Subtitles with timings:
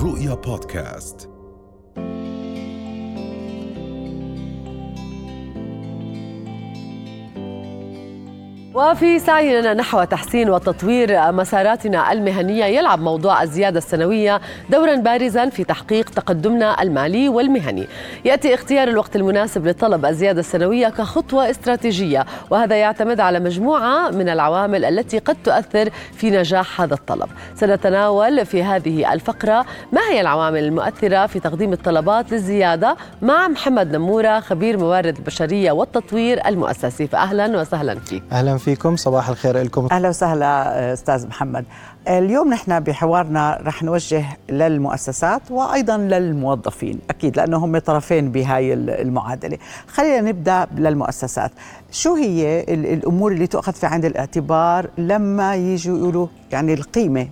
[0.00, 1.39] رؤيا بودكاست.
[8.74, 14.40] وفي سعينا نحو تحسين وتطوير مساراتنا المهنية يلعب موضوع الزيادة السنوية
[14.70, 17.86] دورا بارزا في تحقيق تقدمنا المالي والمهني.
[18.24, 24.84] يأتي اختيار الوقت المناسب لطلب الزيادة السنوية كخطوة استراتيجية وهذا يعتمد على مجموعة من العوامل
[24.84, 27.28] التي قد تؤثر في نجاح هذا الطلب.
[27.54, 34.40] سنتناول في هذه الفقرة ما هي العوامل المؤثرة في تقديم الطلبات للزيادة مع محمد نمورة
[34.40, 38.22] خبير موارد البشرية والتطوير المؤسسي فاهلا وسهلا فيك.
[38.32, 38.96] أهلا فيكم.
[38.96, 39.88] صباح الخير لكم.
[39.92, 41.64] أهلا وسهلا أستاذ محمد.
[42.08, 49.58] اليوم نحن بحوارنا رح نوجه للمؤسسات وأيضا للموظفين أكيد لأنه هم طرفين بهاي المعادلة.
[49.86, 51.50] خلينا نبدأ للمؤسسات.
[51.90, 57.28] شو هي الأمور اللي تؤخذ في عين الاعتبار لما يجوا يقولوا يعني القيمة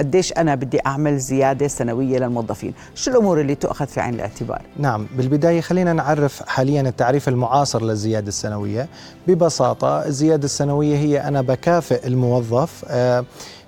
[0.00, 5.06] قديش أنا بدي أعمل زيادة سنوية للموظفين؟ شو الأمور اللي تؤخذ في عين الاعتبار؟ نعم
[5.16, 8.88] بالبداية خلينا نعرف حاليا التعريف المعاصر للزيادة السنوية.
[9.28, 13.24] ببساطة الزيادة السنوية هي أنا بكافئ الموظف آه،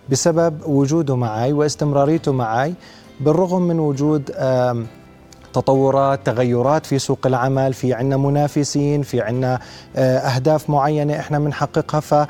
[0.09, 2.75] بسبب وجوده معي واستمراريته معي
[3.21, 4.31] بالرغم من وجود
[5.53, 9.59] تطورات تغيرات في سوق العمل في عنا منافسين في عنا
[9.97, 12.29] آه، أهداف معينة إحنا بنحققها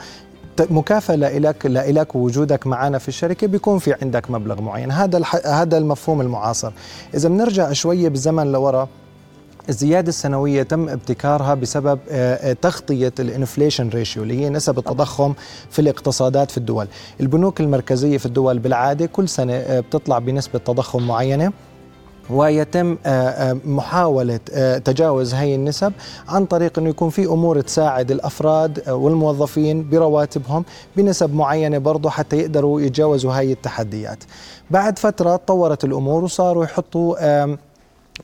[0.56, 4.90] ف مكافأة لك لك ووجودك معنا في الشركة بيكون في عندك مبلغ معين.
[4.90, 6.72] هذا هذا المفهوم المعاصر.
[7.14, 8.88] إذا بنرجع شوية بالزمن لورا
[9.68, 15.34] الزيادة السنوية تم ابتكارها بسبب آه، آه، تغطية ال inflation ratio اللي هي نسب التضخم
[15.70, 16.88] في الاقتصادات في الدول.
[17.20, 21.52] البنوك المركزية في الدول بالعادة كل سنة آه، بتطلع بنسبة تضخم معينة.
[22.30, 25.92] ويتم آه، آه، محاولة آه، تجاوز هاي النسب
[26.28, 30.64] عن طريق أنه يكون في أمور تساعد الأفراد والموظفين برواتبهم
[30.96, 34.18] بنسب معينة برضه حتى يقدروا يتجاوزوا هاي التحديات.
[34.70, 37.56] بعد فترة تطورت الأمور وصاروا يحطوا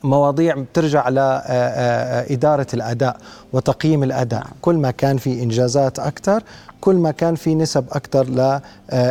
[0.04, 3.16] مواضيع بترجع لإدارة الأداء
[3.52, 4.46] وتقييم الأداء.
[4.62, 6.42] كل ما كان في إنجازات أكثر
[6.80, 8.26] كل ما كان في نسب أكثر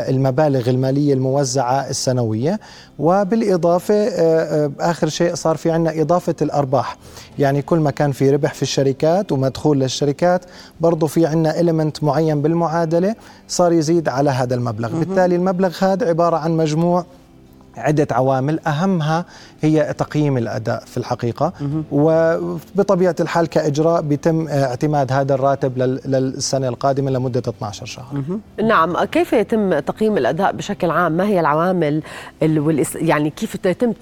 [0.09, 2.59] للمبالغ المالية الموزعة السنوية.
[2.99, 6.97] وبالإضافة آه، آه، آخر شيء صار في عنا إضافة الأرباح.
[7.39, 10.45] يعني كل ما كان في ربح في الشركات ومدخول للشركات
[10.81, 13.15] برضو في عنا إليمنت معين بالمعادلة
[13.47, 14.89] صار يزيد على هذا المبلغ.
[14.99, 17.05] بالتالي المبلغ هذا عبارة عن مجموع
[17.77, 18.59] عدة عوامل.
[18.67, 19.25] أهمها
[19.61, 21.53] هي تقييم الأداء في الحقيقة.
[21.91, 28.23] وبطبيعة الحال كإجراء بيتم اعتماد هذا الراتب للسنة القادمة لمدة 12 شهر.
[28.63, 29.03] نعم.
[29.03, 32.03] كيف يتم تقييم الأداء بشكل عام؟ ما هي العوامل
[32.95, 33.93] يعني كيف يتم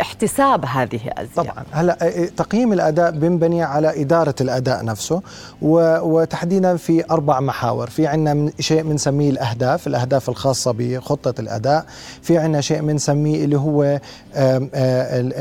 [0.00, 1.64] احتساب هذه الزيادة طبعا.
[1.70, 5.22] هلأ تقييم الأداء بينبني على إدارة الأداء نفسه
[5.62, 7.90] وتحديدا في أربع محاور.
[7.90, 11.86] في عندنا شيء بنسميه الأهداف الأهداف الخاصة بخطة الأداء.
[12.22, 14.00] في عندنا شيء بنسميه اللي هو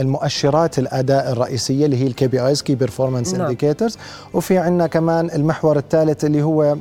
[0.02, 3.98] المؤشرات الأداء الرئيسية اللي هي ال KPIs key performance indicators
[4.34, 6.78] وفي عندنا كمان المحور الثالث اللي هو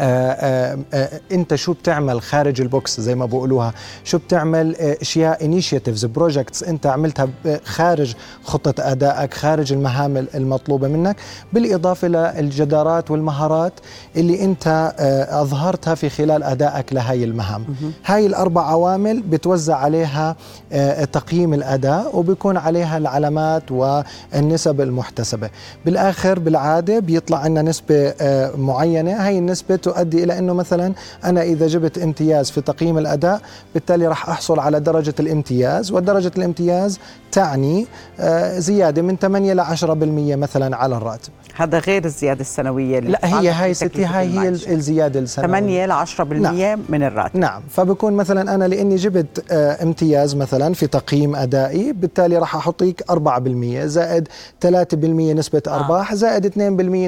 [0.00, 3.74] آآ آآ آآ انت شو بتعمل خارج ال box زي ما بقولوها
[4.04, 7.28] شو بتعمل أشياء initiatives projects انت عملتها
[7.64, 11.16] خارج خطة أدائك خارج المهام المطلوبة منك
[11.52, 13.72] بالإضافة للجدارات والمهارات
[14.16, 14.94] اللي انت
[15.30, 17.64] أظهرتها في خلال أدائك لهي المهام.
[18.06, 20.36] هاي الأربع عوامل بتوزع عليها
[21.12, 25.50] تقييم الأداء وبيكون عليها العلامات والنسب المحتسبة.
[25.84, 28.14] بالآخر بالعادة بيطلع عندنا نسبة
[28.56, 30.92] معينة هاي النسبة تؤدي إلى إنه مثلا
[31.24, 33.40] أنا إذا جبت امتياز في تقييم الأداء
[33.74, 36.98] بالتالي راح أحصل على درجة الامتياز ودرجه الامتياز
[37.32, 37.86] تعني
[38.58, 39.84] زيادة من 8 ل 10%
[40.36, 41.32] مثلا على الراتب.
[41.56, 45.48] هذا غير الزيادة السنوية اللي لا هي هاي ستي هاي هي الزيادة السنوية.
[45.48, 46.80] 8 ل 10% نعم.
[46.88, 47.36] من الراتب.
[47.36, 47.62] نعم.
[47.70, 53.14] فبكون مثلا أنا لأني جبت امتياز مثلا في تقييم أدائي بالتالي راح أحطيك 4%
[53.84, 54.28] زائد
[54.64, 56.14] 3% نسبة أرباح آه.
[56.14, 56.58] زائد 2%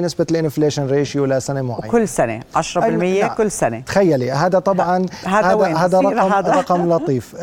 [0.03, 1.87] نسبة ال inflation ratio لسنة معينة.
[1.87, 3.35] كل سنة 10% نعم.
[3.35, 7.35] كل سنة تخيلي هذا طبعا هذا هذا, هذا رقم هذا؟ رقم لطيف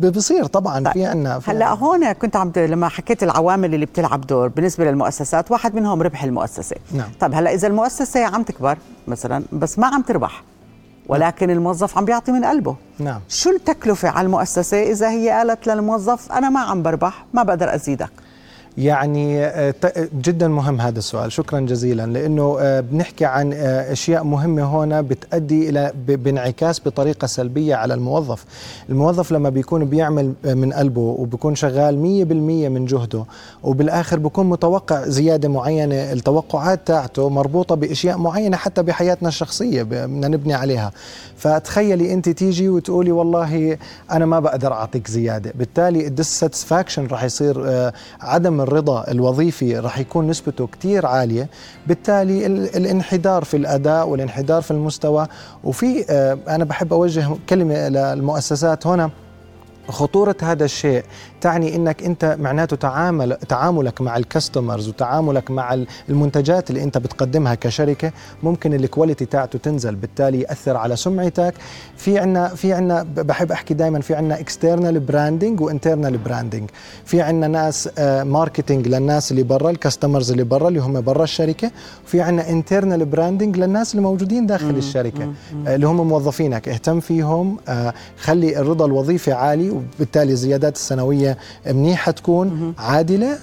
[0.00, 0.92] بصير طبعا طيب.
[0.92, 5.74] في عنا هلأ هون كنت عم لما حكيت العوامل اللي بتلعب دور بالنسبة للمؤسسات واحد
[5.74, 7.08] منهم ربح المؤسسة نعم.
[7.20, 8.78] طيب هلأ إذا المؤسسة عم تكبر
[9.08, 10.42] مثلا بس ما عم تربح
[11.08, 11.56] ولكن نعم.
[11.56, 16.50] الموظف عم بيعطي من قلبه نعم شو التكلفة على المؤسسة إذا هي قالت للموظف أنا
[16.50, 18.10] ما عم بربح ما بقدر أزيدك
[18.78, 19.74] يعني آه،
[20.14, 21.32] جدا مهم هذا السؤال.
[21.32, 22.06] شكرا جزيلا.
[22.06, 28.44] لأنه آه، بنحكي عن آه، أشياء مهمة هنا بتؤدي إلى بانعكاس بطريقة سلبية على الموظف.
[28.88, 33.24] الموظف لما بيكون بيعمل من قلبه وبيكون شغال 100% من جهده
[33.62, 40.54] وبالآخر بيكون متوقع زيادة معينة التوقعات تاعته مربوطة بأشياء معينة حتى بحياتنا الشخصية بدنا نبني
[40.54, 40.92] عليها.
[41.36, 43.78] فتخيلي أنت تيجي وتقولي والله
[44.10, 45.52] أنا ما بقدر أعطيك زيادة.
[45.54, 47.90] بالتالي ال dissatisfaction راح يصير
[48.20, 51.48] عدم الرضا الوظيفي راح يكون نسبته كتير عالية
[51.86, 55.26] بالتالي ال- الانحدار في الأداء والانحدار في المستوى.
[55.64, 59.10] وفي آه، أنا بحب أوجه كلمة للمؤسسات هنا.
[59.88, 61.04] خطورة هذا الشيء
[61.40, 66.98] تعني إنك أنت معناته تعامل تعاملك مع ال customers وتعاملك مع ال- المنتجات اللي أنت
[66.98, 68.12] بتقدمها كشركة
[68.42, 71.54] ممكن ال quality تاعته تنزل بالتالي يأثر على سمعتك.
[71.96, 76.70] في عنا في عنا بحب أحكي دائما في عنا external branding و internal branding
[77.04, 77.88] في عنا ناس
[78.24, 81.70] marketing للناس اللي برا ال customers اللي برا اللي هم برا الشركة.
[82.06, 85.32] وفي عنا internal branding للناس اللي موجودين داخل الشركة
[85.66, 86.68] آه، اللي هم موظفينك.
[86.68, 93.38] اهتم فيهم آه، خلي الرضا الوظيفي عالي وبالتالي الزيادات السنوية منيحة تكون عادلة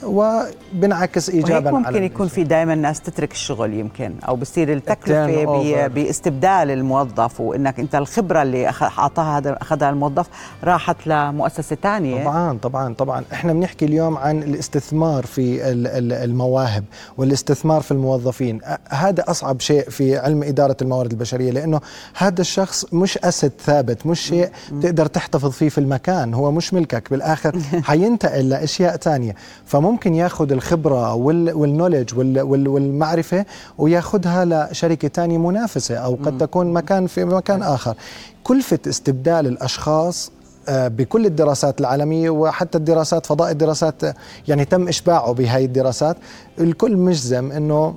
[0.74, 5.88] وبنعكس وهيك إيجابا ممكن على يكون في دائما ناس تترك الشغل يمكن أو بصير التكلفة
[5.88, 10.28] باستبدال الموظف وإنك أنت الخبرة اللي أعطاها هذا أخذها الموظف
[10.64, 13.24] راحت لمؤسسة ثانية طبعا طبعا طبعا.
[13.34, 16.84] إحنا بنحكي اليوم عن الاستثمار في ال- ال- المواهب
[17.18, 18.62] والاستثمار في الموظفين.
[18.90, 21.82] هذا أصعب شيء في علم إدارة الموارد البشرية لأنه
[22.18, 24.50] هذا الشخص مش أسد ثابت مش شيء
[24.82, 26.19] تقدر تحتفظ فيه في المكان.
[26.24, 29.36] هو مش ملكك بالآخر حينتقل لأشياء ثانية
[29.66, 33.46] فممكن ياخذ الخبرة وال- والنولج وال- وال- والمعرفة
[33.78, 37.96] وياخذها لشركة ثانية منافسة أو قد تكون مكان في مكان آخر.
[38.44, 40.32] كلفة استبدال الأشخاص
[40.70, 44.02] آه، بكل الدراسات العالمية وحتى الدراسات فضاء الدراسات
[44.48, 46.18] يعني تم إشباعه بهاي الدراسات.
[46.60, 47.96] الكل مجزم أنه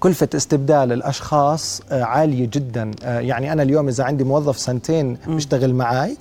[0.00, 2.90] كلفة استبدال الأشخاص آه، عالية جدا.
[3.04, 6.16] آه، يعني أنا اليوم إذا عندي موظف سنتين بيشتغل معي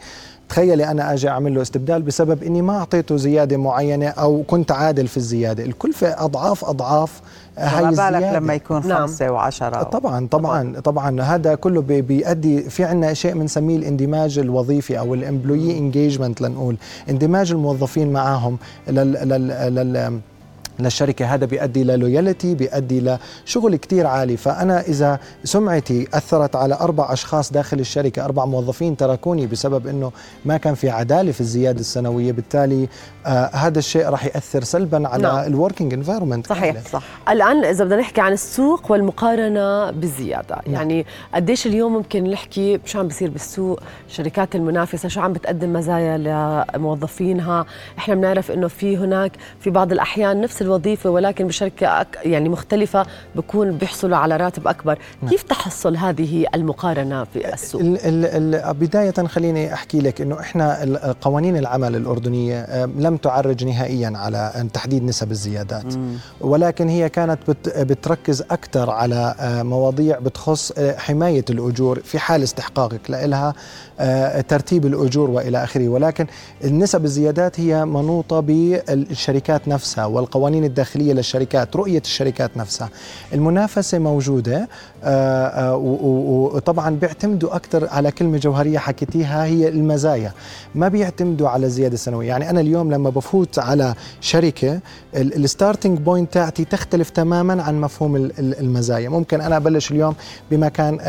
[0.49, 5.07] تخيلي أنا أجي أعمل له استبدال بسبب أني ما أعطيته زيادة معينة أو كنت عادل
[5.07, 5.63] في الزيادة.
[5.65, 7.21] الكلفة أضعاف أضعاف
[7.57, 8.99] آه، هاي فما بالك لما يكون نعم.
[9.07, 11.21] خمسة وعشرة؟ طبعا طبعا طبعا.
[11.21, 16.77] هذا كله بي- بيؤدي في عندنا شيء بنسميه الاندماج الوظيفي أو ال employee engagement لنقول.
[17.09, 18.57] اندماج الموظفين معهم
[18.87, 20.19] لل لل لل
[20.81, 24.37] للشركة هذا بيؤدي لل loyalty بيؤدي لشغل كتير عالي.
[24.37, 30.11] فأنا إذا سمعتي أثرت على أربع أشخاص داخل الشركة أربع موظفين تركوني بسبب أنه
[30.45, 32.87] ما كان في عدالة في الزيادة السنوية بالتالي
[33.25, 35.47] آه هذا الشيء راح يأثر سلبا على نعم.
[35.47, 37.03] ال working environment صحيح صح.
[37.29, 43.07] الآن إذا بدنا نحكي عن السوق والمقارنة بالزيادة يعني قديش اليوم ممكن نحكي شو عم
[43.07, 43.79] بيصير بالسوق
[44.09, 46.17] الشركات المنافسة شو عم بتقدم مزايا
[46.75, 47.65] لموظفينها؟
[47.97, 53.05] إحنا بنعرف إنه في هناك في بعض الأحيان نفس الوظيفة ولكن بشركة أك يعني مختلفة
[53.35, 54.97] بكون بيحصلوا على راتب أكبر.
[55.29, 60.83] كيف تحصل هذه المقارنة في السوق؟ ال ال ال بداية خليني أحكي لك أنه إحنا
[60.83, 65.93] ال- قوانين العمل الأردنية آه، لم تعرج نهائيا على تحديد نسب الزيادات.
[66.41, 72.43] ولكن هي كانت بت بتركز أكثر على آه، مواضيع بتخص آه، حماية الأجور في حال
[72.43, 73.53] استحقاقك لها
[73.99, 75.87] آه، ترتيب الأجور وإلى آخره.
[75.89, 76.27] ولكن
[76.63, 82.89] النسب الزيادات هي منوطة بالشركات نفسها والقوانين الداخلية للشركات رؤية الشركات نفسها.
[83.33, 84.67] المنافسة موجودة
[85.03, 90.31] آه، آه، وطبعا بيعتمدوا أكثر على كلمة جوهرية حكيتيها هي المزايا.
[90.75, 94.79] ما بيعتمدوا على الزيادة السنوية يعني أنا اليوم لما بفوت على شركة
[95.15, 99.09] ال starting point تاعتي تختلف تماما عن مفهوم ال- ال- المزايا.
[99.09, 100.15] ممكن أنا أبلش اليوم
[100.51, 101.05] بمكان آه،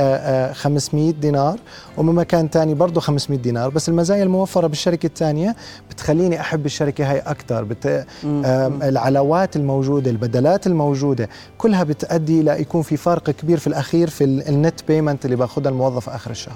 [0.50, 1.58] آه، 500 دينار
[1.98, 3.69] وبمكان تاني برضه 500 دينار.
[3.70, 5.56] بس المزايا الموفرة بالشركة الثانية
[5.90, 8.06] بتخليني أحب الشركة هاي أكثر بت...
[8.25, 8.82] آم،
[9.30, 14.80] العلاوات الموجودة البدلات الموجودة كلها بتأدي ليكون في فرق كبير في الأخير في ال- النت
[14.88, 16.54] payment اللي باخذها الموظف آخر الشهر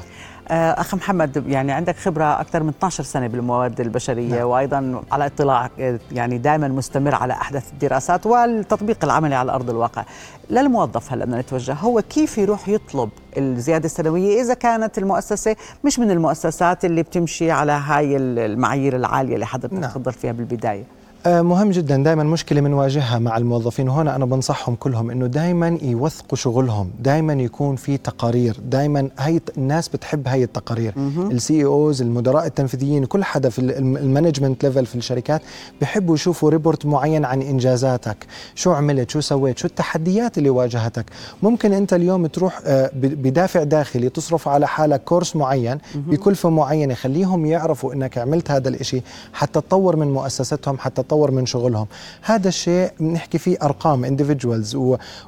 [0.48, 4.46] آه، أخ محمد يعني عندك خبرة أكثر من 12 سنة بالمواد البشرية نعم.
[4.48, 5.70] وأيضا على اطلاع
[6.12, 10.04] يعني دائما مستمر على أحدث الدراسات والتطبيق العملي على أرض الواقع
[10.50, 16.10] للموظف هلا بدنا نتوجه هو كيف يروح يطلب الزيادة السنوية إذا كانت المؤسسة مش من
[16.10, 19.90] المؤسسات اللي بتمشي على هاي المعايير العالية اللي حضرتك نعم.
[19.90, 20.84] تفضل فيها بالبداية
[21.26, 22.02] مهم جدا.
[22.02, 27.76] دائما مشكلة بنواجهها مع الموظفين وهنا أنا بنصحهم كلهم إنه دائما يوثقوا شغلهم دائما يكون
[27.76, 30.94] في تقارير دائما هي الناس بتحب هاي التقارير.
[31.30, 35.42] ال C-Os المدراء التنفيذيين كل حدا في الم- ال management level في الشركات
[35.80, 38.16] بيحبوا يشوفوا report معين عن إنجازاتك.
[38.54, 41.04] شو عملت؟ شو سويت؟ شو التحديات اللي واجهتك؟
[41.42, 47.46] ممكن أنت اليوم تروح آه، بدافع داخلي تصرف على حالك كورس معين بكلفة معينة خليهم
[47.46, 49.02] يعرفوا إنك عملت هذا الإشي
[49.32, 51.86] حتى تطور من مؤسستهم حتى تطور من شغلهم.
[52.22, 54.76] هذا الشيء بنحكي فيه أرقام individuals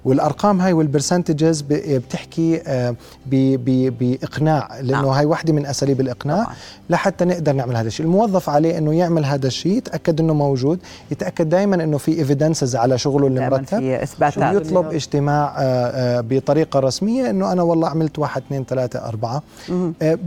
[0.05, 2.95] والأرقام هاي وال percentages بتحكي آه،
[3.27, 5.05] بإقناع لأنه نعم.
[5.11, 6.47] هاي واحدة من أساليب الإقناع.
[6.91, 8.07] لحتى نقدر نعمل هذا الشيء.
[8.07, 10.79] الموظف عليه إنه يعمل هذا الشيء يتأكد إنه موجود
[11.11, 16.81] يتأكد دائما إنه في ايفيدنسز على شغله اللي مرتب في اثباتات يطلب اجتماع آه، بطريقة
[16.81, 19.43] رسمية إنه أنا والله عملت واحد اثنين ثلاثة أربعة.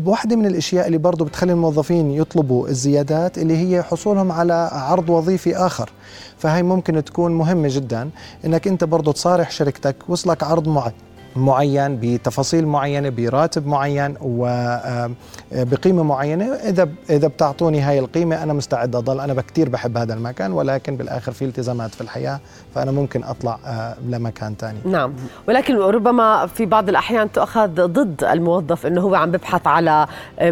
[0.06, 5.49] واحدة من الأشياء اللي برضه بتخلي الموظفين يطلبوا الزيادات اللي هي حصولهم على عرض وظيفي
[5.56, 5.90] آخر.
[6.38, 8.10] فهي ممكن تكون مهمة جدا
[8.46, 16.46] إنك أنت برضه تصارح شركتك وصلك عرض معين معين بتفاصيل معينة براتب معين وبقيمه معينة.
[16.46, 19.20] إذا إذا بتعطوني هاي القيمة أنا مستعد أضل.
[19.20, 22.40] أنا كثير بحب هذا المكان ولكن بالآخر في التزامات في الحياة
[22.76, 23.60] فأنا ممكن أطلع
[24.08, 25.14] لمكان ثاني نعم.
[25.48, 30.08] ولكن ربما في بعض الأحيان تؤخذ ضد الموظف إنه هو عم ببحث على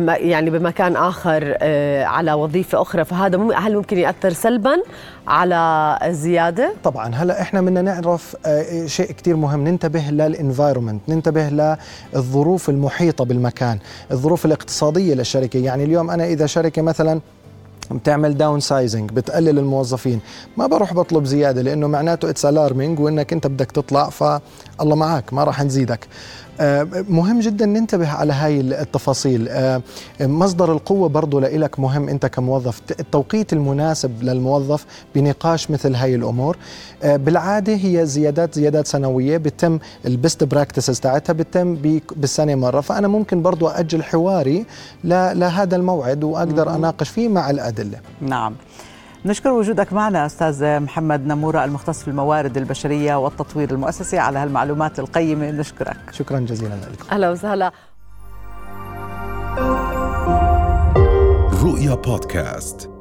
[0.07, 1.57] يعني بمكان آخر
[2.03, 3.05] على وظيفة أخرى.
[3.05, 4.77] فهذا هل ممكن يأثر سلبا
[5.27, 7.15] على الزيادة؟ طبعا.
[7.15, 8.35] هلأ إحنا بدنا نعرف
[8.85, 9.67] شيء كثير مهم.
[9.67, 11.77] ننتبه لل environment environment ننتبه
[12.13, 13.79] للظروف المحيطة بالمكان
[14.11, 15.57] الظروف الاقتصادية للشركة.
[15.59, 17.21] يعني اليوم أنا إذا شركة مثلا
[17.91, 20.19] بتعمل downsizing بتقلل الموظفين.
[20.57, 25.43] ما بروح بطلب زيادة لأنه معناته it's alarming وإنك أنت بدك تطلع فالله معك ما
[25.43, 26.07] راح نزيدك.
[26.59, 29.47] آه، مهم جدا ننتبه على هاي التفاصيل.
[29.49, 29.81] آه،
[30.21, 32.81] مصدر القوة برضو لإلك مهم أنت كموظف.
[32.99, 36.57] التوقيت المناسب للموظف بنقاش مثل هاي الأمور.
[37.03, 41.75] آه، بالعادة هي زيادات زيادات سنوية بتم البست براكتسز تاعتها بتم
[42.15, 42.81] بالسنة مرة.
[42.81, 44.65] فأنا ممكن برضو أجل حواري
[45.03, 48.01] لهذا الموعد وأقدر أناقش فيه مع الأدلة.
[48.21, 48.55] نعم.
[49.25, 55.51] نشكر وجودك معنا أستاذ محمد نموره المختص في الموارد البشرية والتطوير المؤسسي على هالمعلومات القيمة.
[55.51, 55.97] نشكرك.
[56.11, 57.11] شكرا جزيلا لك.
[57.11, 57.71] أهلا وسهلا.
[61.63, 62.96] رؤيا بودكاست.